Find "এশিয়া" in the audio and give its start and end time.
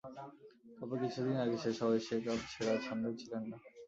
1.99-2.19